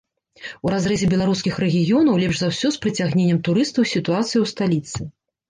[0.67, 4.99] У разрэзе беларускіх рэгіёнаў лепш за ўсё з прыцягненнем турыстаў сітуацыя ў сталіцы.